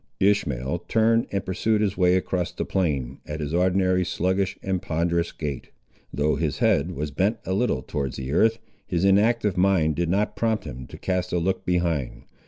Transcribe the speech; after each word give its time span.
Ishmael 0.19 0.79
turned 0.87 1.27
and 1.31 1.45
pursued 1.45 1.79
his 1.79 1.95
way 1.95 2.15
across 2.15 2.51
the 2.51 2.65
plain, 2.65 3.19
at 3.27 3.39
his 3.39 3.53
ordinary 3.53 4.03
sluggish 4.03 4.57
and 4.63 4.81
ponderous 4.81 5.31
gait. 5.31 5.69
Though 6.11 6.37
his 6.37 6.57
head 6.57 6.93
was 6.93 7.11
bent 7.11 7.37
a 7.45 7.53
little 7.53 7.83
towards 7.83 8.17
the 8.17 8.31
earth, 8.31 8.57
his 8.87 9.05
inactive 9.05 9.57
mind 9.57 9.95
did 9.95 10.09
not 10.09 10.35
prompt 10.35 10.63
him 10.63 10.87
to 10.87 10.97
cast 10.97 11.31
a 11.31 11.37
look 11.37 11.67
behind. 11.67 12.23